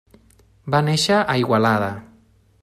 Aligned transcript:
Va 0.75 0.79
néixer 0.87 1.19
a 1.19 1.37
Igualada. 1.43 1.91